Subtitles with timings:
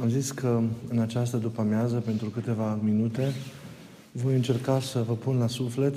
[0.00, 3.32] Am zis că în această după-amiază, pentru câteva minute,
[4.12, 5.94] voi încerca să vă pun la suflet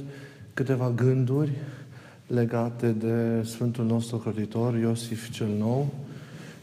[0.54, 1.52] câteva gânduri
[2.28, 5.94] legate de Sfântul nostru crotitor, Iosif cel Nou,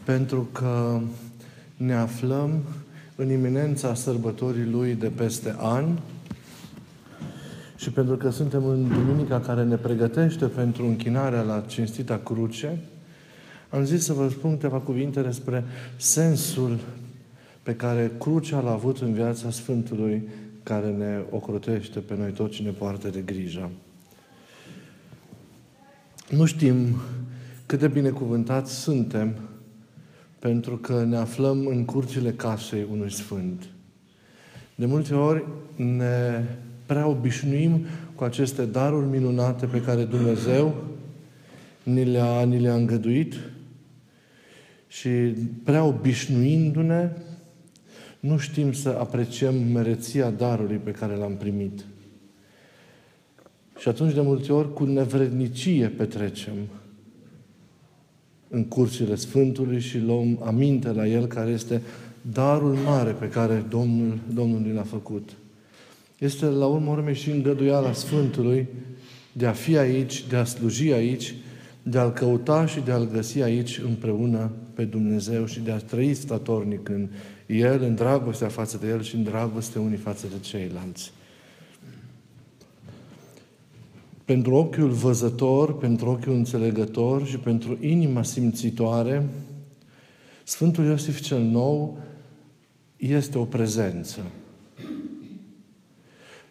[0.03, 0.99] pentru că
[1.77, 2.61] ne aflăm
[3.15, 5.85] în iminența sărbătorii lui de peste an
[7.75, 12.79] și pentru că suntem în duminica care ne pregătește pentru închinarea la cinstita cruce,
[13.69, 15.63] am zis să vă spun câteva cuvinte despre
[15.97, 16.79] sensul
[17.65, 20.27] pe care crucea l-a avut în viața Sfântului
[20.63, 23.69] care ne ocrotește pe noi toți și ne poartă de grijă.
[26.29, 26.95] Nu știm
[27.65, 29.35] cât de binecuvântați suntem
[30.39, 33.63] pentru că ne aflăm în curțile casei unui Sfânt.
[34.75, 36.43] De multe ori ne
[36.85, 37.85] prea obișnuim
[38.15, 40.75] cu aceste daruri minunate pe care Dumnezeu
[41.83, 43.33] ni le-a, ni le-a îngăduit
[44.87, 45.09] și
[45.63, 47.09] prea obișnuindu-ne,
[48.25, 51.85] nu știm să apreciem mereția darului pe care l-am primit.
[53.79, 56.53] Și atunci, de multe ori, cu nevrednicie petrecem
[58.49, 61.81] în cursurile Sfântului și luăm aminte la El, care este
[62.21, 65.29] darul mare pe care Domnul, Domnul l-a făcut.
[66.17, 68.67] Este, la urmă urmei, și îngăduiala Sfântului
[69.31, 71.35] de a fi aici, de a sluji aici,
[71.83, 76.13] de a-L căuta și de a-L găsi aici împreună pe Dumnezeu și de a trăi
[76.13, 77.07] statornic în
[77.45, 81.11] El, în dragostea față de El și în dragoste unii față de ceilalți.
[84.25, 89.27] Pentru ochiul văzător, pentru ochiul înțelegător și pentru inima simțitoare,
[90.43, 91.97] Sfântul Iosif cel Nou
[92.97, 94.19] este o prezență.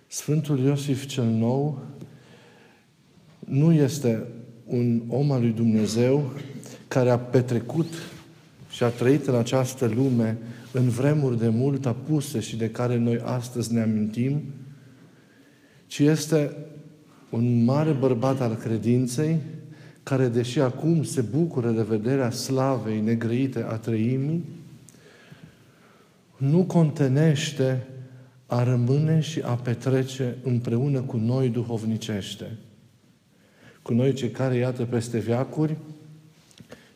[0.06, 1.78] Sfântul Iosif cel Nou
[3.38, 4.26] nu este
[4.64, 6.32] un om al lui Dumnezeu
[6.88, 7.92] care a petrecut
[8.74, 10.38] și a trăit în această lume
[10.72, 14.42] în vremuri de mult apuse și de care noi astăzi ne amintim,
[15.86, 16.56] ci este
[17.30, 19.38] un mare bărbat al credinței,
[20.02, 24.44] care, deși acum se bucură de vederea slavei negrăite a trăimii,
[26.36, 27.86] nu contenește
[28.46, 32.58] a rămâne și a petrece împreună cu noi duhovnicește.
[33.82, 35.76] Cu noi cei care, iată, peste viacuri,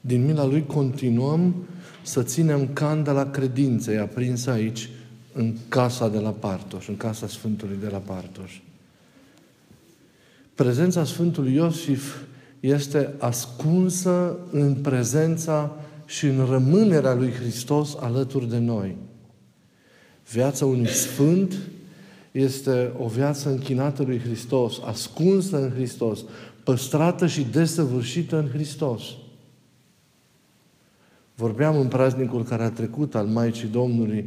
[0.00, 1.54] din mila Lui continuăm
[2.02, 4.88] să ținem candela credinței aprinsă aici,
[5.32, 8.60] în casa de la Partoș, în casa Sfântului de la Partoș.
[10.54, 12.16] Prezența Sfântului Iosif
[12.60, 15.76] este ascunsă în prezența
[16.06, 18.96] și în rămânerea lui Hristos alături de noi.
[20.30, 21.54] Viața unui sfânt
[22.32, 26.24] este o viață închinată lui Hristos, ascunsă în Hristos,
[26.64, 29.02] păstrată și desăvârșită în Hristos.
[31.38, 34.24] Vorbeam în praznicul care a trecut al Maicii Domnului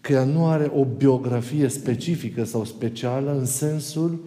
[0.00, 4.24] că ea nu are o biografie specifică sau specială în sensul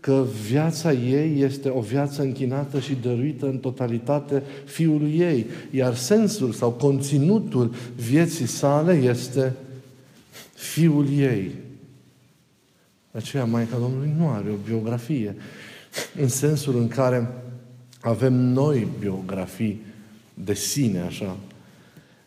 [0.00, 6.52] că viața ei este o viață închinată și dăruită în totalitate Fiului ei, iar sensul
[6.52, 9.52] sau conținutul vieții sale este
[10.54, 11.50] Fiul ei.
[13.10, 15.36] Aceea Maica Domnului nu are o biografie,
[16.20, 17.28] în sensul în care
[18.00, 19.80] avem noi biografii
[20.34, 21.36] de sine, așa.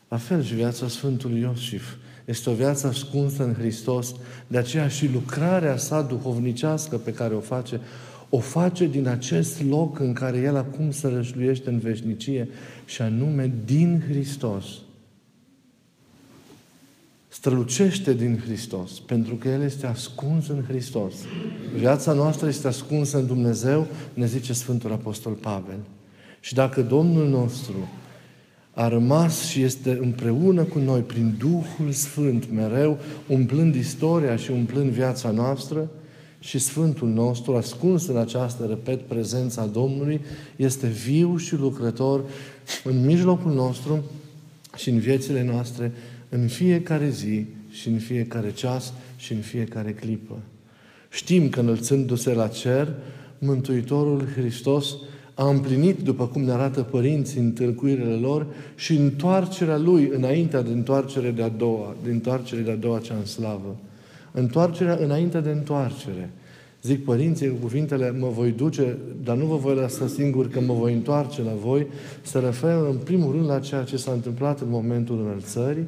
[0.08, 1.94] La fel și viața Sfântului Iosif.
[2.26, 4.16] Este o viață ascunsă în Hristos,
[4.48, 7.80] de aceea și lucrarea sa duhovnicească pe care o face,
[8.30, 12.48] o face din acest loc în care El acum se rășluiește în veșnicie
[12.86, 14.66] și anume din Hristos.
[17.28, 21.14] Strălucește din Hristos, pentru că El este ascuns în Hristos.
[21.76, 25.80] Viața noastră este ascunsă în Dumnezeu, ne zice Sfântul Apostol Pavel.
[26.40, 27.90] Și dacă Domnul nostru
[28.78, 34.90] a rămas și este împreună cu noi prin Duhul Sfânt mereu, umplând istoria și umplând
[34.90, 35.90] viața noastră
[36.40, 40.22] și Sfântul nostru, ascuns în această, repet, prezența Domnului,
[40.56, 42.24] este viu și lucrător
[42.84, 44.04] în mijlocul nostru
[44.76, 45.92] și în viețile noastre,
[46.30, 50.38] în fiecare zi și în fiecare ceas și în fiecare clipă.
[51.10, 52.94] Știm că înălțându-se la cer,
[53.40, 54.96] Mântuitorul Hristos
[55.38, 58.46] a împlinit, după cum ne arată părinții în tâlcuirile lor,
[58.76, 63.16] și întoarcerea lui înaintea de întoarcere de a doua, de întoarcere de a doua cea
[63.20, 63.76] în slavă.
[64.32, 66.30] Întoarcerea înainte de întoarcere.
[66.82, 70.74] Zic părinții cu cuvintele, mă voi duce, dar nu vă voi lăsa singur că mă
[70.74, 71.88] voi întoarce la voi,
[72.22, 75.86] se referă în primul rând la ceea ce s-a întâmplat în momentul înălțării,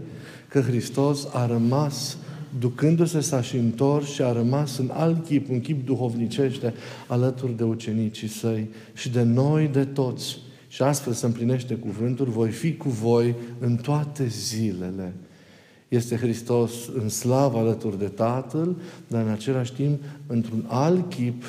[0.48, 2.18] că Hristos a rămas
[2.60, 6.74] ducându-se s-a și întors și a rămas în alt chip, un chip duhovnicește,
[7.08, 10.38] alături de ucenicii săi și de noi, de toți.
[10.68, 15.14] Și astfel se împlinește cuvântul, voi fi cu voi în toate zilele.
[15.88, 18.76] Este Hristos în slavă alături de Tatăl,
[19.08, 21.44] dar în același timp într-un alt chip,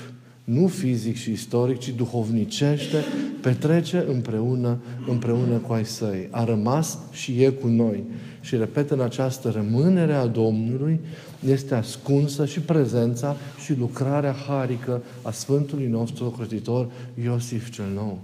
[0.50, 2.96] nu fizic și istoric, ci duhovnicește,
[3.40, 6.28] petrece împreună, împreună cu ai săi.
[6.30, 8.04] A rămas și e cu noi.
[8.40, 11.00] Și repet, în această rămânere a Domnului
[11.46, 16.90] este ascunsă și prezența și lucrarea harică a Sfântului nostru ocrotitor
[17.22, 18.18] Iosif cel Nou.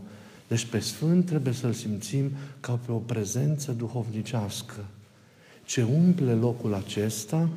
[0.48, 2.30] Deci pe Sfânt trebuie să-L simțim
[2.60, 4.84] ca pe o prezență duhovnicească.
[5.64, 7.48] Ce umple locul acesta,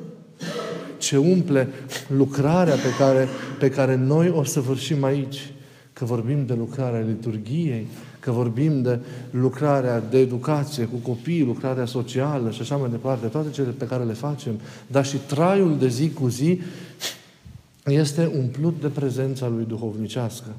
[1.00, 1.68] ce umple
[2.08, 3.28] lucrarea pe care,
[3.60, 5.52] pe care noi o să vârșim aici,
[5.94, 7.88] că vorbim de lucrarea liturgiei,
[8.20, 9.00] că vorbim de
[9.32, 14.04] lucrarea de educație cu copii, lucrarea socială și așa mai departe, toate cele pe care
[14.04, 16.62] le facem, dar și traiul de zi cu zi
[17.86, 20.56] este umplut de prezența lui duhovnicească.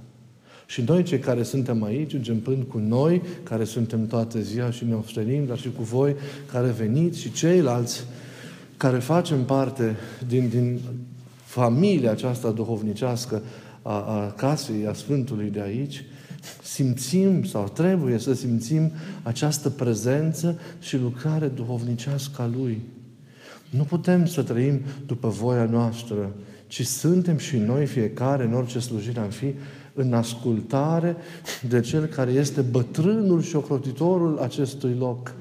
[0.66, 4.94] Și noi, cei care suntem aici, începând cu noi, care suntem toată ziua și ne
[4.94, 6.16] oferim, dar și cu voi
[6.52, 8.04] care veniți și ceilalți
[8.80, 9.96] care facem parte
[10.26, 10.80] din, din
[11.44, 13.42] familia aceasta duhovnicească
[13.82, 16.04] a, a casei, a Sfântului de aici,
[16.62, 18.92] simțim sau trebuie să simțim
[19.22, 22.80] această prezență și lucrare duhovnicească a Lui.
[23.70, 26.34] Nu putem să trăim după voia noastră,
[26.66, 29.54] ci suntem și noi, fiecare, în orice slujire am fi,
[29.94, 31.16] în ascultare
[31.68, 35.34] de Cel care este bătrânul și ocrotitorul acestui loc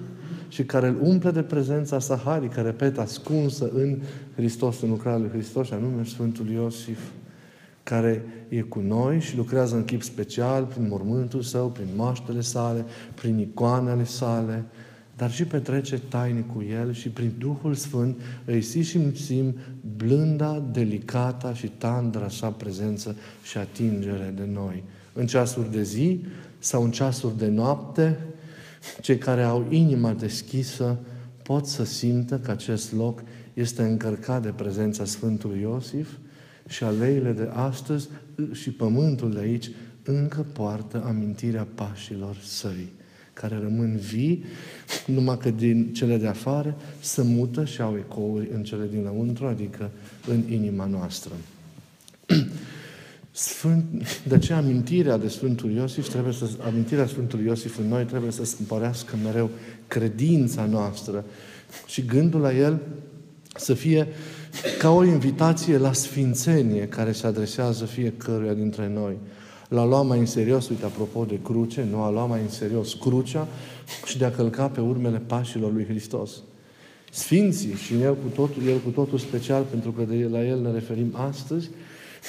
[0.49, 3.97] și care îl umple de prezența sa harică, repet, ascunsă în
[4.35, 6.99] Hristos, în lucrarea lui Hristos, și anume Sfântul Iosif,
[7.83, 12.85] care e cu noi și lucrează în chip special prin mormântul său, prin moaștele sale,
[13.15, 14.65] prin icoanele sale,
[15.17, 19.55] dar și petrece tainic cu El și prin Duhul Sfânt îi simțim
[19.97, 24.83] blânda, delicata și tandra sa prezență și atingere de noi.
[25.13, 26.23] În ceasuri de zi
[26.59, 28.19] sau în ceasuri de noapte,
[29.01, 30.97] cei care au inima deschisă
[31.43, 33.23] pot să simtă că acest loc
[33.53, 36.09] este încărcat de prezența Sfântului Iosif
[36.67, 38.07] și aleile de astăzi
[38.51, 39.71] și pământul de aici
[40.03, 42.87] încă poartă amintirea pașilor săi
[43.33, 44.43] care rămân vii,
[45.05, 49.45] numai că din cele de afară se mută și au ecouri în cele din lăuntru,
[49.45, 49.91] adică
[50.27, 51.31] în inima noastră.
[53.31, 53.83] Sfânt,
[54.27, 56.09] de aceea amintirea de Sfântul Iosif?
[56.09, 59.49] Trebuie să, amintirea Sfântului Iosif în noi trebuie să spărească mereu
[59.87, 61.25] credința noastră.
[61.85, 62.79] Și gândul la el
[63.55, 64.07] să fie
[64.79, 69.17] ca o invitație la sfințenie care se adresează fiecăruia dintre noi.
[69.69, 72.01] L-a luat mai în serios, uite, apropo de cruce, nu?
[72.01, 73.47] A luat mai în serios crucea
[74.05, 76.31] și de a călca pe urmele pașilor lui Hristos.
[77.11, 80.71] Sfinții și el cu totul, el cu totul special, pentru că de la el ne
[80.71, 81.69] referim astăzi,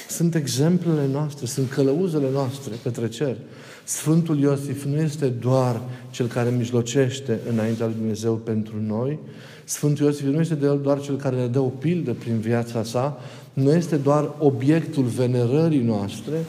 [0.09, 3.37] sunt exemplele noastre, sunt călăuzele noastre către cer.
[3.83, 9.19] Sfântul Iosif nu este doar cel care mijlocește înaintea lui Dumnezeu pentru noi.
[9.63, 13.19] Sfântul Iosif nu este doar cel care ne dă o pildă prin viața sa,
[13.53, 16.45] nu este doar obiectul venerării noastre,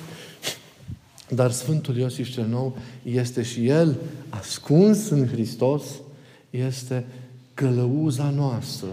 [1.29, 3.97] dar Sfântul Iosif cel Nou este și El
[4.29, 5.83] ascuns în Hristos,
[6.51, 7.05] este
[7.55, 8.89] călăuza noastră,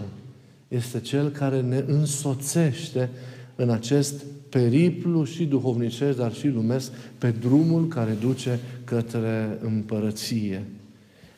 [0.68, 3.10] este Cel care ne însoțește
[3.56, 4.14] în acest
[4.50, 10.64] periplu și duhovnicesc, dar și lumesc, pe drumul care duce către împărăție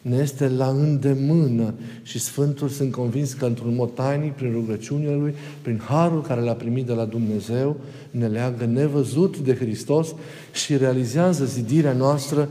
[0.03, 5.34] ne este la îndemână și Sfântul sunt convins că într-un mod tainic, prin rugăciunile Lui,
[5.63, 7.77] prin harul care l-a primit de la Dumnezeu,
[8.10, 10.15] ne leagă nevăzut de Hristos
[10.53, 12.48] și realizează zidirea noastră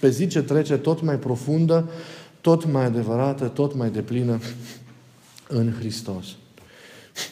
[0.00, 1.88] pe zi ce trece tot mai profundă,
[2.40, 4.38] tot mai adevărată, tot mai deplină
[5.48, 6.26] în Hristos.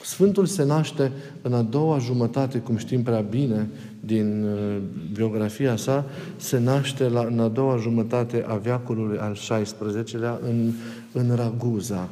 [0.03, 1.13] Sfântul se naște
[1.43, 3.69] în a doua jumătate, cum știm prea bine
[4.01, 4.77] din uh,
[5.13, 6.05] biografia sa,
[6.37, 10.73] se naște la, în a doua jumătate a veacului al XVI-lea în,
[11.13, 12.09] în Raguza.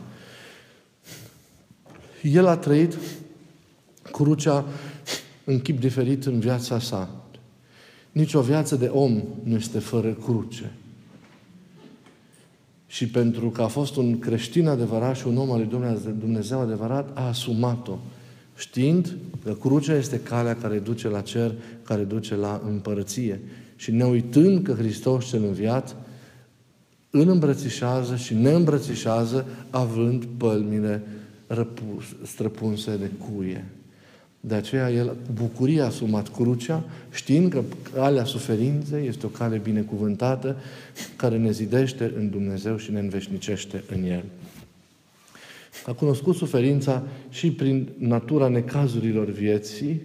[2.22, 2.96] El a trăit
[4.12, 4.64] crucea
[5.44, 7.08] în chip diferit în viața sa.
[8.12, 10.72] Nici o viață de om nu este fără cruce
[12.94, 17.10] și pentru că a fost un creștin adevărat și un om al lui Dumnezeu adevărat,
[17.14, 17.98] a asumat-o,
[18.56, 23.40] știind că crucea este calea care duce la cer, care duce la împărăție.
[23.76, 25.96] Și ne uitând că Hristos cel înviat
[27.10, 31.02] îl îmbrățișează și ne îmbrățișează având pălmile
[32.22, 33.64] străpunse de cuie.
[34.46, 37.62] De aceea el cu bucurie a asumat crucea, știind că
[37.94, 40.56] calea suferinței este o cale binecuvântată
[41.16, 44.24] care ne zidește în Dumnezeu și ne înveșnicește în El.
[45.86, 50.02] A cunoscut suferința și prin natura necazurilor vieții,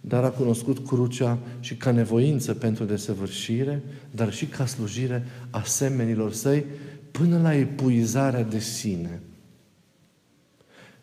[0.00, 6.64] dar a cunoscut crucea și ca nevoință pentru desăvârșire, dar și ca slujire asemenilor săi,
[7.10, 9.20] până la epuizarea de sine.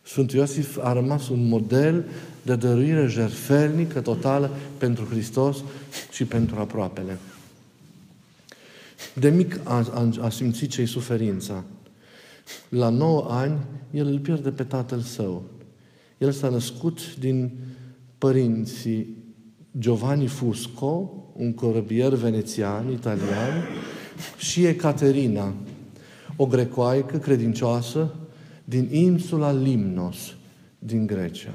[0.03, 2.05] Sfântul Iosif a rămas un model
[2.41, 5.63] de dăruire jertfelnică totală pentru Hristos
[6.11, 7.17] și pentru aproapele.
[9.13, 11.63] De mic a, a, a simțit ce suferința.
[12.69, 13.57] La 9 ani,
[13.91, 15.43] el îl pierde pe tatăl său.
[16.17, 17.51] El s-a născut din
[18.17, 19.17] părinții
[19.79, 23.67] Giovanni Fusco, un corăbier venețian, italian,
[24.37, 25.53] și Ecaterina,
[26.35, 28.15] o grecoaică credincioasă
[28.71, 30.35] din insula Limnos,
[30.79, 31.53] din Grecia.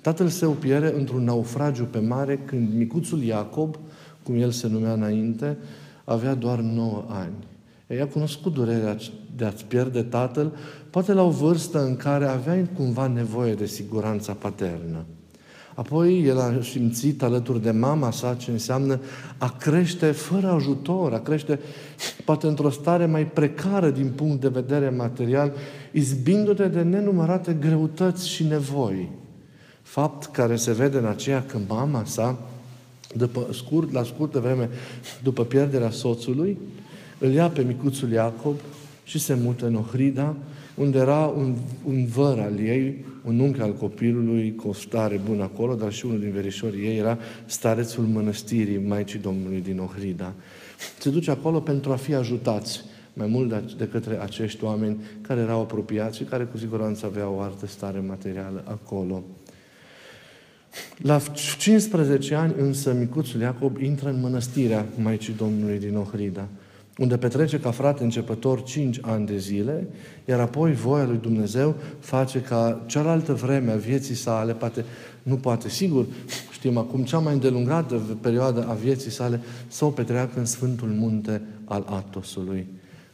[0.00, 3.76] Tatăl său pierde într-un naufragiu pe mare când micuțul Iacob,
[4.22, 5.58] cum el se numea înainte,
[6.04, 7.34] avea doar 9 ani.
[7.86, 8.96] Ei a cunoscut durerea
[9.36, 10.52] de a-ți pierde tatăl,
[10.90, 15.04] poate la o vârstă în care aveai cumva nevoie de siguranța paternă.
[15.74, 19.00] Apoi el a simțit alături de mama sa ce înseamnă
[19.38, 21.60] a crește fără ajutor, a crește
[22.24, 25.52] poate într-o stare mai precară din punct de vedere material,
[25.92, 29.08] izbindu-te de nenumărate greutăți și nevoi.
[29.82, 32.38] Fapt care se vede în aceea că mama sa,
[33.14, 34.68] după scurt, la scurtă vreme
[35.22, 36.58] după pierderea soțului,
[37.18, 38.54] îl ia pe micuțul Iacob
[39.04, 40.36] și se mută în Ohrida,
[40.80, 45.42] unde era un, un văr al ei, un unchi al copilului cu o stare bună
[45.42, 50.32] acolo, dar și unul din verișorii ei era starețul mănăstirii Maicii Domnului din Ohrida.
[50.98, 55.40] Se duce acolo pentru a fi ajutați mai mult de, de către acești oameni care
[55.40, 59.22] erau apropiați și care cu siguranță aveau o altă stare materială acolo.
[60.96, 61.18] La
[61.58, 66.48] 15 ani însă micuțul Iacob intră în mănăstirea Maicii Domnului din Ohrida
[67.00, 69.86] unde petrece ca frate începător 5 ani de zile,
[70.24, 74.84] iar apoi voia lui Dumnezeu face ca cealaltă vreme a vieții sale, poate,
[75.22, 76.06] nu poate, sigur,
[76.52, 81.42] știm acum, cea mai îndelungată perioadă a vieții sale, să o petreacă în Sfântul Munte
[81.64, 82.66] al Atosului.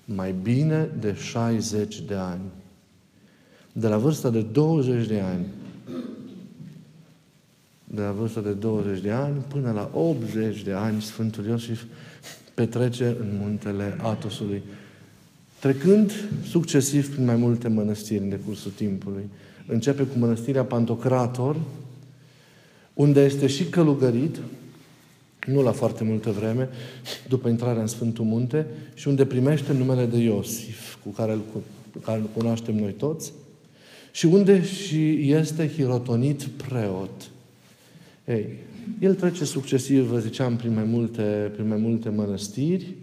[0.04, 2.50] Mai bine de 60 de ani.
[3.72, 5.46] De la vârsta de 20 de ani,
[7.84, 11.82] de la vârsta de 20 de ani până la 80 de ani, Sfântul Iosif
[12.56, 14.62] petrece în muntele Atosului,
[15.60, 16.12] trecând
[16.48, 19.28] succesiv prin mai multe mănăstiri în decursul timpului.
[19.66, 21.56] Începe cu mănăstirea Pantocrator,
[22.94, 24.36] unde este și călugărit,
[25.46, 26.68] nu la foarte multă vreme,
[27.28, 31.40] după intrarea în Sfântul Munte, și unde primește numele de Iosif, cu care îl,
[31.92, 33.32] cu care îl cunoaștem noi toți,
[34.10, 37.30] și unde și este hirotonit preot.
[38.24, 38.48] Ei,
[38.98, 42.94] el trece succesiv, vă ziceam, prin mai multe, prin mai multe mănăstiri,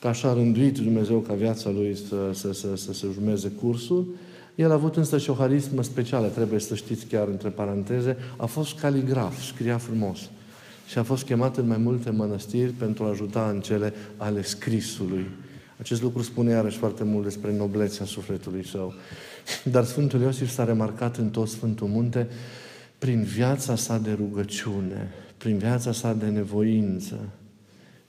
[0.00, 4.14] ca așa a rânduit Dumnezeu ca viața lui să, să, să, să se urmeze cursul.
[4.54, 8.46] El a avut însă și o harismă specială, trebuie să știți chiar între paranteze, a
[8.46, 10.18] fost caligraf, scria frumos.
[10.86, 15.26] Și a fost chemat în mai multe mănăstiri pentru a ajuta în cele ale scrisului.
[15.78, 18.94] Acest lucru spune iarăși foarte mult despre noblețea sufletului său.
[19.72, 22.28] Dar Sfântul Iosif s-a remarcat în tot Sfântul Munte
[23.00, 27.18] prin viața sa de rugăciune, prin viața sa de nevoință,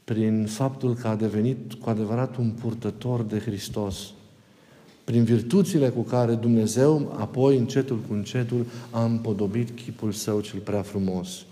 [0.04, 4.12] prin faptul că a devenit cu adevărat un purtător de Hristos,
[5.04, 10.82] prin virtuțile cu care Dumnezeu, apoi încetul cu încetul, a împodobit chipul său cel prea
[10.82, 11.46] frumos.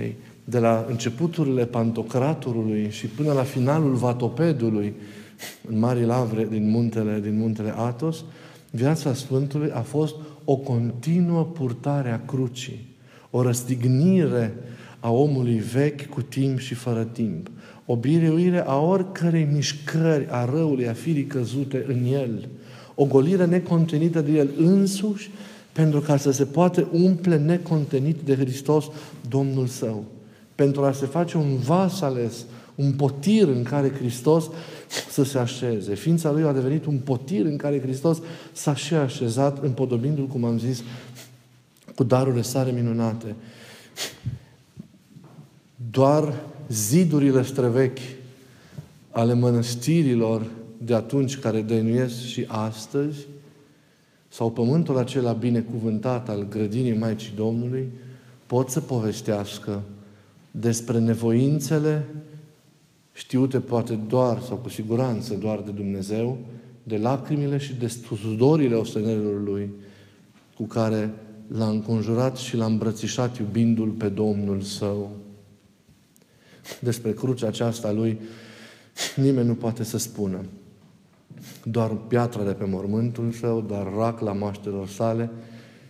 [0.00, 4.94] Ei, de la începuturile Pantocratorului și până la finalul Vatopedului,
[5.68, 8.24] în Mari Lavre din muntele, din muntele Atos,
[8.70, 10.14] viața Sfântului a fost
[10.52, 12.86] o continuă purtare a crucii,
[13.30, 14.54] o răstignire
[15.00, 17.50] a omului vechi cu timp și fără timp,
[17.86, 22.48] o biruire a oricărei mișcări a răului, a firii căzute în el,
[22.94, 25.30] o golire necontenită de el însuși,
[25.72, 28.84] pentru ca să se poate umple necontenit de Hristos
[29.28, 30.04] Domnul său,
[30.54, 32.44] pentru a se face un vas ales,
[32.80, 34.50] un potir în care Hristos
[35.10, 35.94] să se așeze.
[35.94, 38.18] Ființa Lui a devenit un potir în care Hristos
[38.52, 40.82] s-a și așezat, împodobindu-L, cum am zis,
[41.94, 43.34] cu darurile sale minunate.
[45.90, 46.34] Doar
[46.68, 48.00] zidurile străvechi
[49.10, 50.46] ale mănăstirilor
[50.78, 53.18] de atunci care dăinuiesc și astăzi,
[54.28, 57.88] sau pământul acela binecuvântat al grădinii Maicii Domnului,
[58.46, 59.82] pot să povestească
[60.50, 62.06] despre nevoințele
[63.20, 66.38] știute poate doar sau cu siguranță doar de Dumnezeu,
[66.82, 69.70] de lacrimile și de sudorile ostenerilor Lui,
[70.56, 71.12] cu care
[71.46, 75.10] l-a înconjurat și l-a îmbrățișat iubindu-L pe Domnul Său.
[76.80, 78.20] Despre crucea aceasta Lui
[79.16, 80.44] nimeni nu poate să spună.
[81.64, 85.30] Doar piatra de pe mormântul Său, doar rac la maștelor sale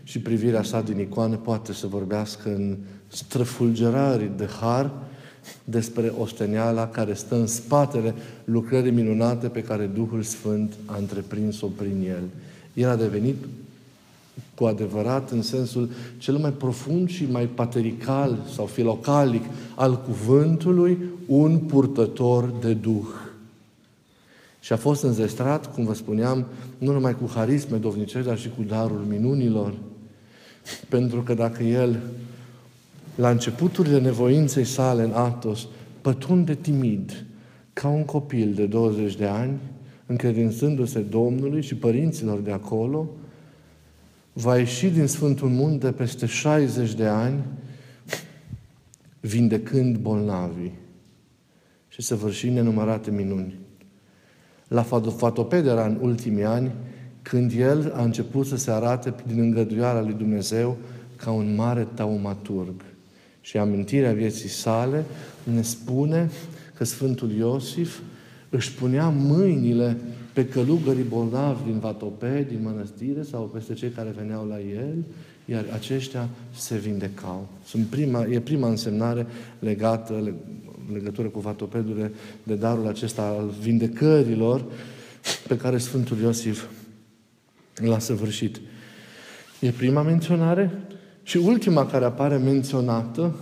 [0.03, 4.93] și privirea sa din icoane poate să vorbească în străfulgerări de har,
[5.65, 8.15] despre osteniala care stă în spatele
[8.45, 12.23] lucrării minunate pe care Duhul Sfânt a întreprins-o prin el.
[12.75, 13.37] El a devenit
[14.55, 15.89] cu adevărat în sensul
[16.19, 23.09] cel mai profund și mai paterical sau filocalic al cuvântului, un purtător de Duh.
[24.61, 26.47] Și a fost înzestrat, cum vă spuneam,
[26.79, 29.75] nu numai cu harisme dovnicești, dar și cu darul minunilor.
[30.89, 32.01] Pentru că dacă el,
[33.15, 35.67] la începuturile nevoinței sale în Atos,
[36.01, 37.25] pătunde timid,
[37.73, 39.59] ca un copil de 20 de ani,
[40.07, 43.09] încredințându-se Domnului și părinților de acolo,
[44.33, 47.43] va ieși din Sfântul Munte peste 60 de ani,
[49.21, 50.79] vindecând bolnavii
[51.89, 53.59] și săvârși nenumărate minuni.
[54.69, 54.83] La
[55.17, 56.73] Fatopedera în ultimii ani,
[57.23, 60.77] când el a început să se arate din îngăduiala lui Dumnezeu
[61.17, 62.83] ca un mare taumaturg.
[63.41, 65.05] Și amintirea vieții sale
[65.55, 66.31] ne spune
[66.75, 67.99] că Sfântul Iosif
[68.51, 69.97] își punea mâinile
[70.33, 75.05] pe călugării bolnavi din Vatope, din mănăstire sau peste cei care veneau la el,
[75.45, 77.49] iar aceștia se vindecau.
[77.65, 79.27] Sunt prima, e prima însemnare
[79.59, 80.35] legată, în
[80.93, 84.65] legătură cu Vatopedurile, de darul acesta al vindecărilor
[85.49, 86.65] pe care Sfântul Iosif
[87.75, 88.61] l-a săvârșit.
[89.61, 90.71] E prima menționare
[91.31, 93.35] și ultima care apare menționată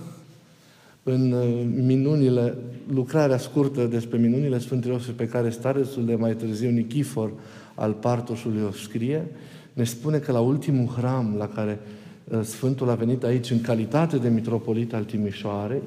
[1.03, 2.55] în uh, minunile,
[2.93, 7.31] lucrarea scurtă despre minunile Sfântului Iosif pe care starețul de mai târziu Nichifor
[7.75, 9.27] al Partoșului o scrie,
[9.73, 11.81] ne spune că la ultimul hram la care
[12.25, 15.83] uh, Sfântul a venit aici în calitate de mitropolit al Timișoarei,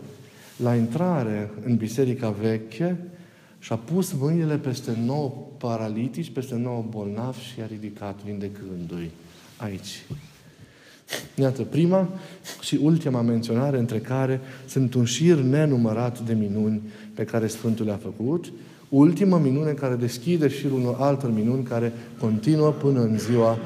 [0.58, 2.98] la intrare în Biserica Veche,
[3.60, 9.12] și-a pus mâinile peste nouă paralitici, peste nouă bolnavi și a ridicat vindecându-i
[9.58, 10.05] aici.
[11.36, 12.10] Iată, prima
[12.62, 16.82] și ultima menționare între care sunt un șir nenumărat de minuni
[17.13, 18.51] pe care Sfântul le-a făcut.
[18.89, 23.58] Ultima minune care deschide șirul unor altor minuni care continuă până în ziua,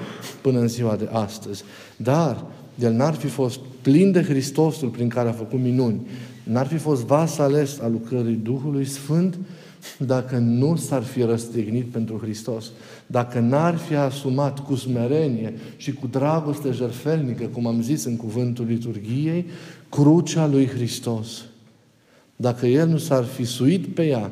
[0.41, 1.63] până în ziua de astăzi.
[1.97, 2.45] Dar
[2.79, 6.07] el n-ar fi fost plin de Hristosul prin care a făcut minuni,
[6.43, 9.37] n-ar fi fost vas ales al lucrării Duhului Sfânt,
[9.97, 12.71] dacă nu s-ar fi răstignit pentru Hristos,
[13.07, 18.65] dacă n-ar fi asumat cu smerenie și cu dragoste jertfelnică, cum am zis în cuvântul
[18.65, 19.45] liturgiei,
[19.89, 21.43] crucea lui Hristos.
[22.35, 24.31] Dacă El nu s-ar fi suit pe ea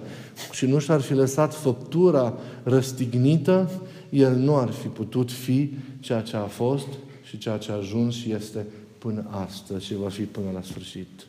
[0.52, 3.72] și nu și-ar fi lăsat făptura răstignită,
[4.10, 6.88] El nu ar fi putut fi ceea ce a fost
[7.24, 8.66] și ceea ce a ajuns și este
[8.98, 11.28] până astăzi și va fi până la sfârșit.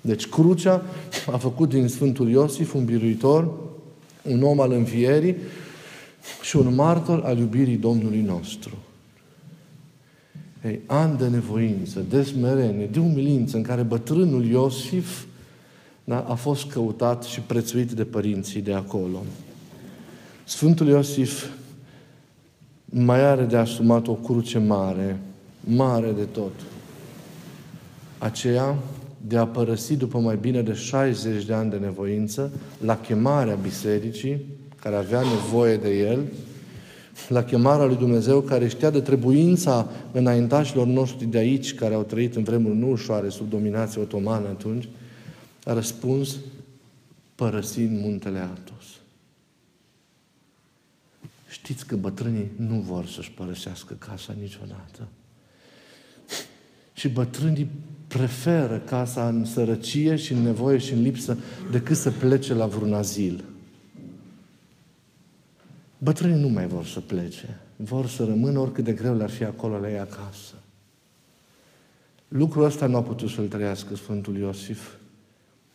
[0.00, 0.82] Deci crucea
[1.32, 3.50] a făcut din Sfântul Iosif un biruitor,
[4.22, 5.36] un om al învierii
[6.42, 8.76] și un martor al iubirii Domnului nostru.
[10.64, 15.24] Ei, an de nevoință, de smerenie, de umilință în care bătrânul Iosif
[16.04, 19.22] da, a fost căutat și prețuit de părinții de acolo.
[20.44, 21.44] Sfântul Iosif
[22.84, 25.20] mai are de asumat o cruce mare,
[25.60, 26.52] mare de tot.
[28.18, 28.76] Aceea
[29.26, 32.52] de a părăsi după mai bine de 60 de ani de nevoință,
[32.84, 34.44] la chemarea bisericii,
[34.80, 36.20] care avea nevoie de el,
[37.28, 42.36] la chemarea lui Dumnezeu, care știa de trebuința înaintașilor noștri de aici, care au trăit
[42.36, 44.88] în vremuri nu ușoare, sub dominație otomană atunci,
[45.64, 46.36] a răspuns
[47.34, 48.84] părăsind muntele Atos.
[51.48, 55.08] Știți că bătrânii nu vor să-și părăsească casa niciodată.
[56.92, 57.68] Și bătrânii
[58.08, 61.36] preferă casa în sărăcie și în nevoie și în lipsă
[61.70, 63.44] decât să plece la vreun azil.
[65.98, 67.60] Bătrânii nu mai vor să plece.
[67.76, 70.54] Vor să rămână oricât de greu le-ar fi acolo la ei acasă.
[72.28, 74.88] Lucrul ăsta nu a putut să-l trăiască Sfântul Iosif.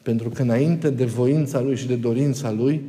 [0.02, 2.82] Pentru că înainte de voința lui și de dorința lui,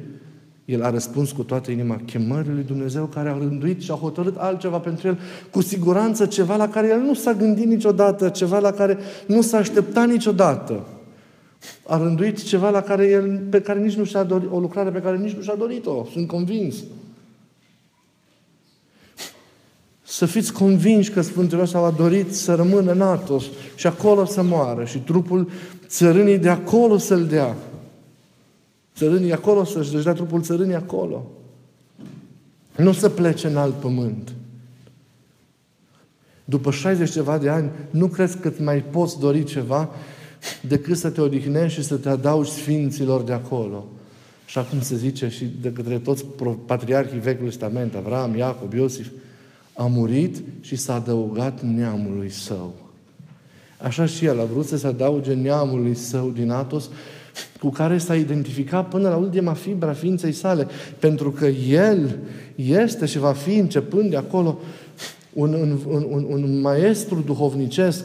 [0.65, 4.37] el a răspuns cu toată inima chemării lui Dumnezeu care a rânduit și a hotărât
[4.37, 5.19] altceva pentru el,
[5.51, 9.57] cu siguranță ceva la care el nu s-a gândit niciodată, ceva la care nu s-a
[9.57, 10.87] așteptat niciodată.
[11.87, 15.01] A rânduit ceva la care el, pe care nici nu și-a dorit, o lucrare pe
[15.01, 16.75] care nici nu și-a dorit-o, sunt convins.
[20.03, 24.43] Să fiți convinși că Sfântul ăsta a dorit să rămână în Atos și acolo să
[24.43, 25.51] moară și trupul
[25.87, 27.57] țărânii de acolo să-l dea.
[28.97, 31.27] Țărânii acolo, să-și dea trupul țărânii acolo.
[32.77, 34.33] Nu să plece în alt pământ.
[36.45, 39.91] După 60 ceva de ani, nu crezi că mai poți dori ceva
[40.69, 43.87] decât să te odihnești și să te adaugi sfinților de acolo.
[44.47, 46.25] Și acum se zice și de către toți
[46.67, 49.09] patriarhii Vechiului Testament, Avram, Iacob, Iosif,
[49.75, 52.75] a murit și s-a adăugat neamului său.
[53.83, 56.91] Așa și el a vrut să se adauge neamului său din Atos
[57.61, 60.67] cu care s-a identificat până la ultima fibra ființei sale,
[60.99, 62.19] pentru că El
[62.55, 64.59] este și va fi începând de acolo
[65.33, 65.79] un, un,
[66.11, 68.05] un, un maestru duhovnicesc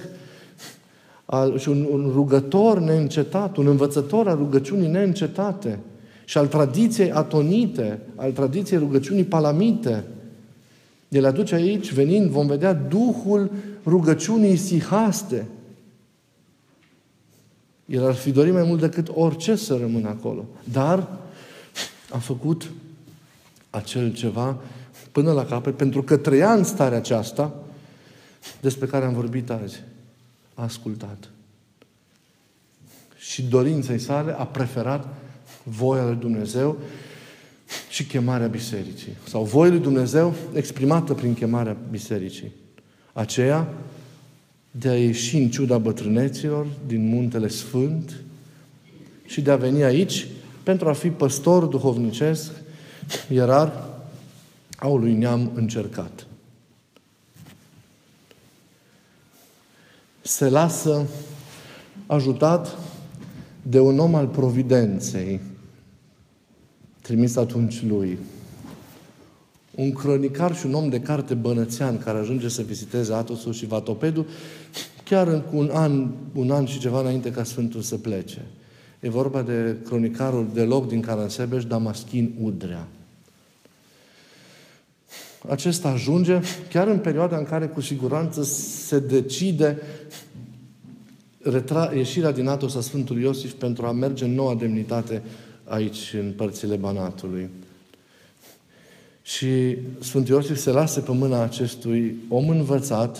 [1.25, 5.79] al, și un, un rugător neîncetat, un învățător al rugăciunii neîncetate
[6.25, 10.03] și al tradiției atonite, al tradiției rugăciunii palamite.
[11.07, 13.51] El aduce aici, venind, vom vedea Duhul
[13.85, 15.47] rugăciunii sihaste.
[17.89, 20.45] El ar fi dorit mai mult decât orice să rămână acolo.
[20.63, 21.07] Dar
[22.09, 22.71] a făcut
[23.69, 24.57] acel ceva
[25.11, 27.53] până la capăt, pentru că trăia în starea aceasta
[28.61, 29.83] despre care am vorbit azi.
[30.53, 31.29] A ascultat.
[33.17, 35.07] Și dorinței sale a preferat
[35.63, 36.77] voia lui Dumnezeu
[37.89, 39.17] și chemarea bisericii.
[39.27, 42.51] Sau voia lui Dumnezeu exprimată prin chemarea bisericii.
[43.13, 43.67] Aceea
[44.71, 48.15] de a ieși în ciuda bătrâneților din muntele sfânt
[49.25, 50.27] și de a veni aici
[50.63, 52.51] pentru a fi păstor duhovnicesc,
[53.29, 53.89] ierar
[54.77, 56.27] au lui neam încercat.
[60.21, 61.07] Se lasă
[62.05, 62.77] ajutat
[63.61, 65.39] de un om al providenței,
[67.01, 68.17] trimis atunci lui.
[69.79, 74.25] Un cronicar și un om de carte bănățean care ajunge să viziteze Atosul și Vatopedul
[75.03, 78.45] chiar în un an, un an și ceva înainte ca Sfântul să plece.
[78.99, 82.87] E vorba de cronicarul de loc din Caransebeș, Damaschin Udrea.
[85.49, 86.39] Acesta ajunge
[86.69, 89.81] chiar în perioada în care cu siguranță se decide
[91.41, 95.21] retra- ieșirea din Atos a Sfântului Iosif pentru a merge în noua demnitate
[95.63, 97.49] aici, în părțile Banatului.
[99.29, 103.17] Și Sfântul Iosif se lasă pe mâna acestui om învățat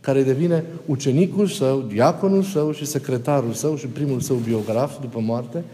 [0.00, 5.64] care devine ucenicul său, diaconul său și secretarul său și primul său biograf după moarte,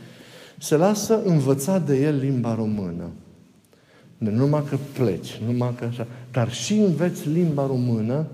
[0.59, 3.11] se lasă învățat de el limba română.
[4.19, 8.27] Nu numai că pleci, numai că așa, dar și înveți limba română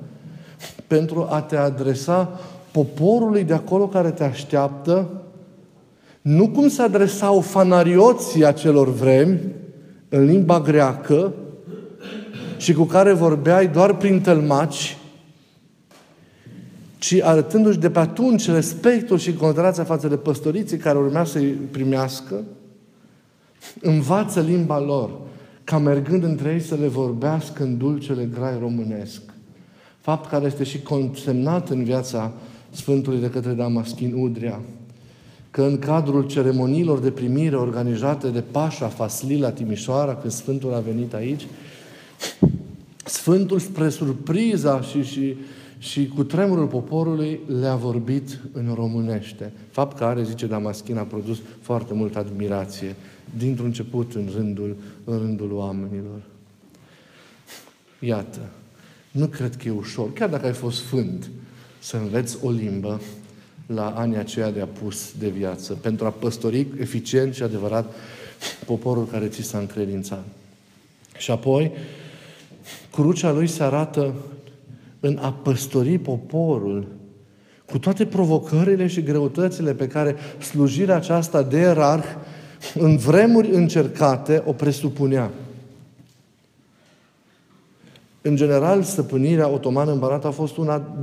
[0.86, 5.08] pentru a te adresa poporului de acolo care te așteaptă,
[6.22, 9.40] nu cum se adresau fanarioții acelor vremi,
[10.08, 11.32] în limba greacă,
[12.62, 14.96] și cu care vorbeai doar prin tălmaci,
[16.98, 22.42] ci arătându-și de pe atunci respectul și considerația față de păstoriții care urmea să-i primească,
[23.80, 25.10] învață limba lor,
[25.64, 29.20] ca mergând între ei să le vorbească în dulcele grai românesc.
[30.00, 32.32] Fapt care este și consemnat în viața
[32.70, 34.60] Sfântului de către Damaschin Udria,
[35.50, 41.14] că în cadrul ceremoniilor de primire organizate de Pașa Faslila Timișoara, când Sfântul a venit
[41.14, 41.46] aici,
[43.04, 45.36] Sfântul, spre surpriza și, și
[45.82, 49.52] și cu tremurul poporului le-a vorbit în românește.
[49.70, 52.94] Fapt care, zice Damaschin, a produs foarte multă admirație
[53.36, 56.20] dintr-un început în rândul, în rândul oamenilor.
[57.98, 58.40] Iată,
[59.10, 61.30] nu cred că e ușor, chiar dacă ai fost sfânt,
[61.78, 63.00] să înveți o limbă
[63.66, 67.94] la anii aceia de apus de viață, pentru a păstori eficient și adevărat
[68.66, 70.24] poporul care ți s-a încredințat.
[71.18, 71.72] Și apoi,
[72.92, 74.14] crucea lui se arată
[75.00, 76.86] în a păstori poporul
[77.70, 82.04] cu toate provocările și greutățile pe care slujirea aceasta de erarh
[82.74, 85.30] în vremuri încercate o presupunea.
[88.22, 90.96] În general, stăpânirea otomană în Banat a fost una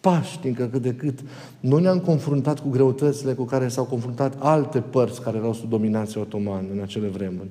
[0.00, 1.18] pașnică cât de cât.
[1.60, 6.20] Nu ne-am confruntat cu greutățile cu care s-au confruntat alte părți care erau sub dominație
[6.20, 7.48] otomană în acele vremuri.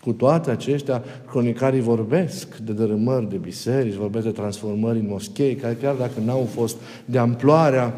[0.00, 5.78] Cu toate acestea, cronicarii vorbesc de dărâmări de biserici, vorbesc de transformări în moschei, care
[5.82, 7.94] chiar dacă n-au fost de amploarea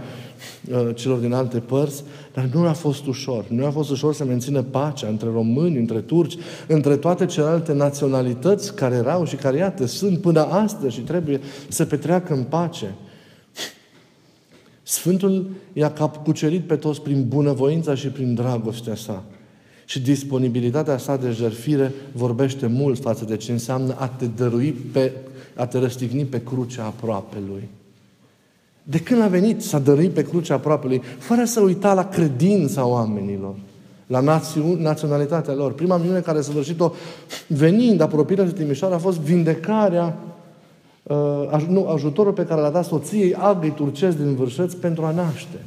[0.71, 3.45] uh, celor din alte părți, dar nu a fost ușor.
[3.49, 6.37] Nu a fost ușor să mențină pacea între români, între turci,
[6.67, 11.85] între toate celelalte naționalități care erau și care, iată, sunt până astăzi și trebuie să
[11.85, 12.95] petreacă în pace.
[14.83, 15.91] Sfântul i-a
[16.25, 19.25] cucerit pe toți prin bunăvoința și prin dragostea sa.
[19.89, 25.13] Și disponibilitatea sa de jertfire vorbește mult față de ce înseamnă a te dărui pe,
[25.55, 27.69] a te răstigni pe crucea aproapelui.
[28.83, 33.55] De când a venit să dărui pe crucea aproapelui, fără să uita la credința oamenilor,
[34.07, 35.73] la națiun, naționalitatea lor.
[35.73, 36.93] Prima minune care a săvârșit-o
[37.47, 40.19] venind apropierea de Timișoara a fost vindecarea,
[41.03, 45.59] uh, nu, ajutorul pe care l-a dat soției Agăi turcesc din Vârșăți pentru a naște.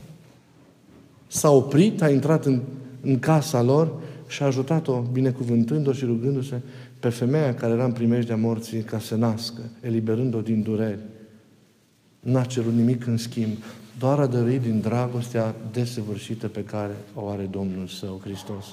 [1.27, 2.61] S-a oprit, a intrat în,
[3.01, 3.91] în casa lor
[4.31, 6.61] și a ajutat-o, binecuvântând-o și rugându-se
[6.99, 10.99] pe femeia care era în primejdea morții ca să nască, eliberând-o din dureri.
[12.19, 13.57] N-a cerut nimic în schimb,
[13.99, 18.65] doar a dăruit din dragostea desăvârșită pe care o are Domnul Său, Hristos.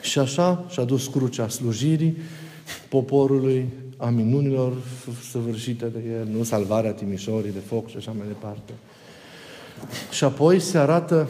[0.00, 2.16] Și așa și-a dus crucea slujirii
[2.88, 4.72] poporului a minunilor
[5.30, 8.72] săvârșite de el, nu salvarea Timișorii de foc și așa mai departe.
[10.10, 11.28] Și apoi se arată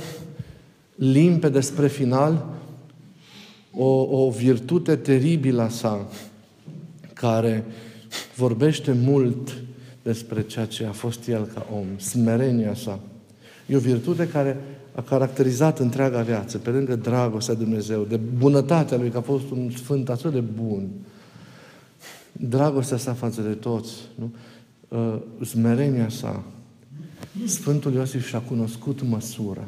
[0.96, 2.54] limpede spre final
[3.72, 6.08] o, o virtute teribilă a sa,
[7.12, 7.64] care
[8.36, 9.56] vorbește mult
[10.02, 13.00] despre ceea ce a fost el ca om, smerenia sa.
[13.66, 14.60] E o virtute care
[14.94, 19.50] a caracterizat întreaga viață, pe lângă dragostea de Dumnezeu, de bunătatea Lui, că a fost
[19.50, 20.88] un sfânt atât de bun,
[22.32, 24.30] dragostea sa față de toți, nu?
[24.88, 26.44] Uh, smerenia sa.
[27.44, 29.64] Sfântul Iosif și-a cunoscut măsura.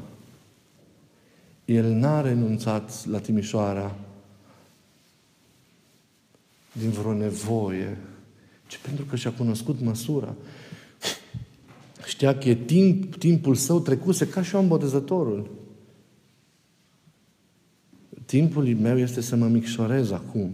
[1.69, 3.95] El n-a renunțat la Timișoara
[6.73, 7.99] din vreo nevoie,
[8.67, 10.35] ci pentru că și-a cunoscut măsura.
[12.07, 15.51] Știa că e timp, timpul său trecuse ca și om botezătorul.
[18.25, 20.51] Timpul meu este să mă micșorez acum.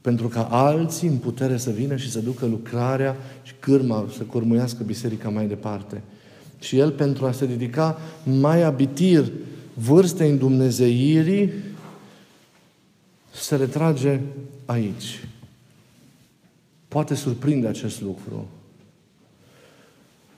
[0.00, 4.82] Pentru ca alții în putere să vină și să ducă lucrarea și cârma, să curmuiască
[4.82, 6.02] biserica mai departe.
[6.58, 9.32] Și el, pentru a se dedica mai abitir
[9.74, 11.50] vârstei în Dumnezeirii,
[13.32, 14.20] se retrage
[14.64, 15.24] aici.
[16.88, 18.48] Poate surprinde acest lucru.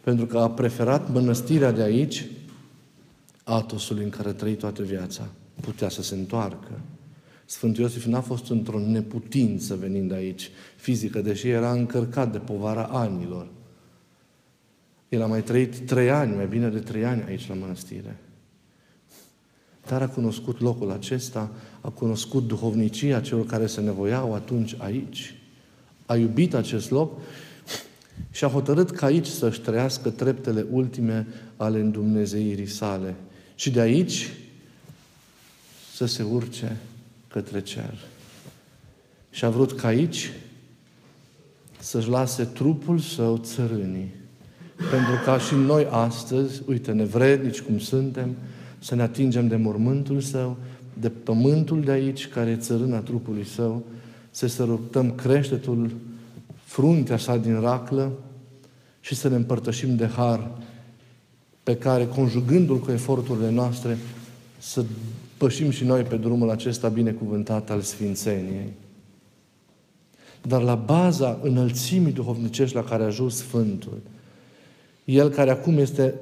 [0.01, 2.27] Pentru că a preferat mănăstirea de aici
[3.45, 5.29] Atosului în care a trăit toată viața.
[5.61, 6.81] Putea să se întoarcă.
[7.45, 13.47] Sfântul Iosif n-a fost într-o neputință venind aici, fizică, deși era încărcat de povara anilor.
[15.09, 18.17] El a mai trăit trei ani, mai bine de trei ani aici la mănăstire.
[19.87, 25.35] Dar a cunoscut locul acesta, a cunoscut duhovnicia celor care se nevoiau atunci aici,
[26.07, 27.21] a iubit acest loc
[28.31, 33.15] și a hotărât ca aici să-și trăiască treptele ultime ale îndumnezeirii sale.
[33.55, 34.31] Și de aici
[35.95, 36.77] să se urce
[37.29, 37.99] către cer.
[39.31, 40.33] Și a vrut ca aici
[41.79, 44.15] să-și lase trupul său țărânii.
[44.79, 48.37] Pentru ca și noi astăzi, uite, nevrednici cum suntem,
[48.79, 50.57] să ne atingem de mormântul său,
[51.01, 53.83] de pământul de aici, care e țărâna trupului său,
[54.31, 55.91] să sărutăm creștetul,
[56.65, 58.13] fruntea sa din raclă
[59.01, 60.51] și să ne împărtășim de har
[61.63, 63.99] pe care, conjugându-l cu eforturile noastre,
[64.59, 64.85] să
[65.37, 68.73] pășim și noi pe drumul acesta binecuvântat al Sfințeniei.
[70.43, 73.99] Dar la baza înălțimii duhovnicești la care a ajuns Sfântul,
[75.11, 76.15] El care acum este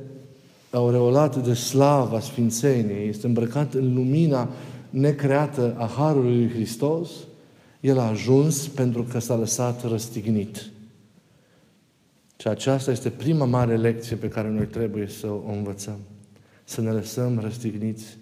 [0.70, 4.48] aureolat de slava Sfințeniei, este îmbrăcat în lumina
[4.90, 7.10] necreată a Harului lui Hristos,
[7.80, 10.70] El a ajuns pentru că s-a lăsat răstignit.
[12.36, 15.98] Și aceasta este prima mare lecție pe care noi trebuie să o învățăm.
[16.64, 18.18] Să ne lăsăm răstigniți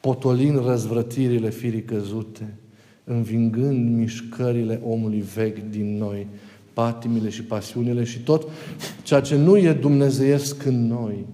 [0.00, 2.54] potolind răzvrătirile firii căzute,
[3.04, 6.26] învingând mișcările omului vechi din noi,
[6.72, 8.48] patimile și pasiunile și tot
[9.02, 11.26] ceea ce nu e dumnezeiesc în noi.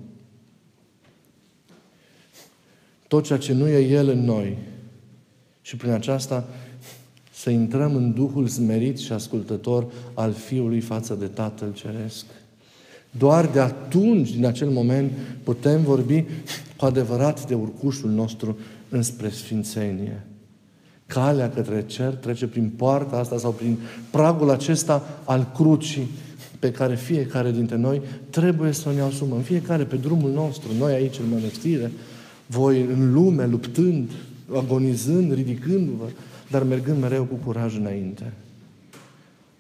[3.09, 4.59] Tot ceea ce nu e El în noi.
[5.61, 6.48] Și prin aceasta
[7.33, 12.24] să intrăm în Duhul smerit și ascultător al Fiului față de Tatăl Ceresc.
[13.11, 16.24] Doar de atunci, din acel moment, putem vorbi
[16.77, 20.28] cu adevărat de urcușul nostru înspre Sfințenie.
[21.09, 23.79] Calea către cer trece prin poarta asta sau prin
[24.11, 26.09] pragul acesta al crucii
[26.59, 29.40] pe care fiecare dintre noi trebuie să ne asumăm.
[29.40, 31.92] Fiecare pe drumul nostru, noi aici în mănăstire,
[32.47, 34.11] voi în lume, luptând,
[34.55, 36.05] agonizând, ridicându-vă,
[36.51, 38.33] dar mergând mereu cu curaj înainte.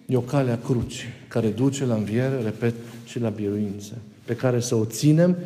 [0.06, 3.92] E o cale a cruci care duce la înviere, repet, și la biruință,
[4.24, 5.36] pe care să o ținem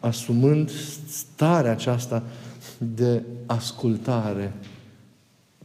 [0.00, 0.70] asumând
[1.08, 2.22] starea aceasta
[2.94, 4.52] de ascultare.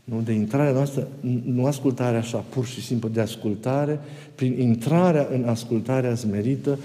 [0.04, 0.22] Nu?
[0.22, 1.08] De intrarea noastră,
[1.44, 4.00] nu ascultarea așa, pur și simplu de ascultare,
[4.36, 6.80] prin intrarea în ascultarea zmerită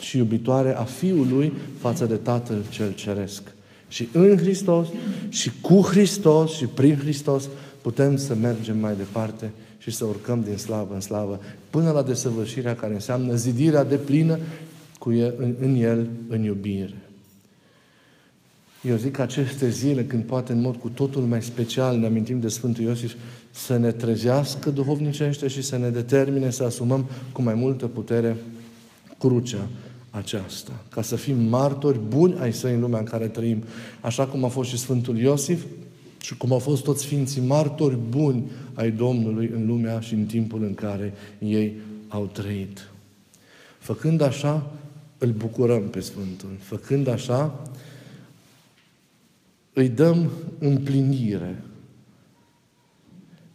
[0.00, 3.42] și iubitoare a Fiului față de Tatăl cel Ceresc.
[3.88, 4.88] Și în Hristos,
[5.28, 7.48] și cu Hristos, și prin Hristos,
[7.82, 12.74] putem să mergem mai departe și să urcăm din slavă în slavă, până la desăvârșirea
[12.74, 14.38] care înseamnă zidirea de plină
[14.98, 17.03] cu el, în, în El, în iubire.
[18.88, 22.40] Eu zic că aceste zile, când poate în mod cu totul mai special ne amintim
[22.40, 23.14] de Sfântul Iosif,
[23.50, 28.36] să ne trezească duhovnicește și să ne determine să asumăm cu mai multă putere
[29.18, 29.68] crucea
[30.10, 30.72] aceasta.
[30.88, 33.64] Ca să fim martori buni ai săi în lumea în care trăim.
[34.00, 35.64] Așa cum a fost și Sfântul Iosif
[36.20, 40.62] și cum au fost toți Sfinții martori buni ai Domnului în lumea și în timpul
[40.62, 41.74] în care ei
[42.08, 42.90] au trăit.
[43.78, 44.70] Făcând așa,
[45.18, 46.56] îl bucurăm pe Sfântul.
[46.58, 47.64] Făcând așa,
[49.74, 51.62] îi dăm împlinire.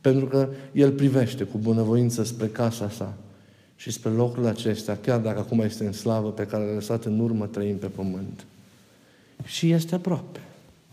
[0.01, 3.17] Pentru că El privește cu bunăvoință spre casa sa
[3.75, 7.19] și spre locul acesta, chiar dacă acum este în slavă, pe care l-a lăsat în
[7.19, 8.45] urmă trăim pe pământ.
[9.43, 10.39] Și este aproape.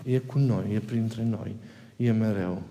[0.05, 1.55] E cu noi, e printre noi,
[1.97, 2.63] e mereu.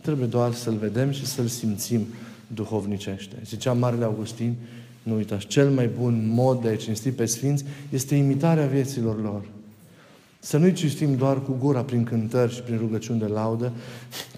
[0.00, 2.06] Trebuie doar să-L vedem și să-L simțim
[2.54, 3.36] duhovnicește.
[3.44, 4.54] Zicea Marele Augustin,
[5.02, 9.44] nu uitați, cel mai bun mod de a cinsti pe Sfinți este imitarea vieților lor.
[10.40, 13.72] Să nu-i cinstim doar cu gura prin cântări și prin rugăciuni de laudă,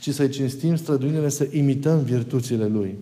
[0.01, 2.95] ci să-i cinstim străduinile să imităm virtuțile Lui,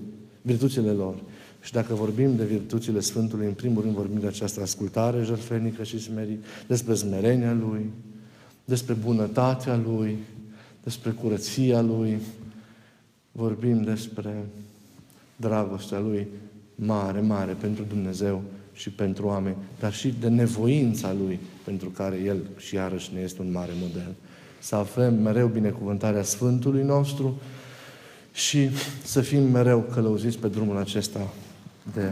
[0.42, 1.14] virtuțile lor.
[1.60, 5.98] Și dacă vorbim de virtuțile Sfântului, în primul rând vorbim de această ascultare jertfenică și
[5.98, 7.90] smerit, despre smerenia Lui,
[8.64, 10.16] despre bunătatea Lui,
[10.82, 12.18] despre curăția Lui,
[13.32, 14.44] vorbim despre
[15.36, 16.26] dragostea Lui
[16.74, 22.36] mare, mare pentru Dumnezeu și pentru oameni, dar și de nevoința Lui, pentru care El
[22.56, 24.14] și iarăși ne este un mare model.
[24.58, 27.40] Să avem mereu binecuvântarea Sfântului nostru
[28.32, 28.68] și
[29.04, 31.28] să fim mereu călăuziți pe drumul acesta
[31.94, 32.10] de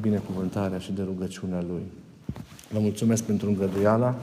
[0.00, 1.82] binecuvântarea și de rugăciunea Lui.
[2.72, 4.18] Vă mulțumesc pentru îngăduiala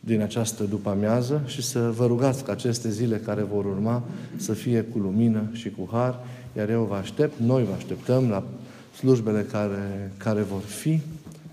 [0.00, 4.02] din această după-amiază și să vă rugați ca aceste zile care vor urma
[4.36, 6.18] să fie cu lumină și cu har,
[6.56, 8.44] iar eu vă aștept, noi vă așteptăm la
[8.96, 11.00] slujbele care, care vor fi,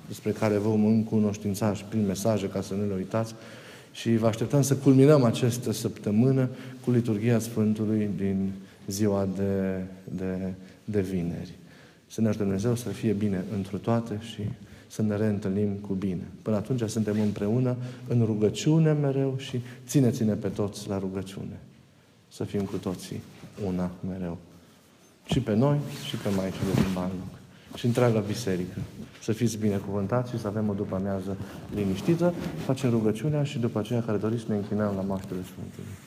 [0.07, 3.35] despre care vom încunoștința și prin mesaje ca să nu le uitați,
[3.93, 6.49] și vă așteptăm să culminăm această săptămână
[6.83, 8.51] cu liturgia Sfântului din
[8.87, 10.53] ziua de, de,
[10.85, 11.53] de vineri.
[12.07, 14.41] Să ne Dumnezeu să fie bine întru toate și
[14.87, 16.27] să ne reîntâlnim cu bine.
[16.41, 17.75] Până atunci suntem împreună
[18.07, 21.59] în rugăciune mereu și ține-ține pe toți la rugăciune.
[22.27, 23.21] Să fim cu toții
[23.65, 24.37] una mereu.
[25.25, 27.33] Și pe noi și pe Maicile din Banluc.
[27.75, 28.79] Și întreaga biserică.
[29.23, 31.37] Să fiți binecuvântați și să avem o după amiază
[31.75, 32.33] liniștită.
[32.65, 36.02] Facem rugăciunea și după aceea care doriți ne închinăm la maștele Sfântului.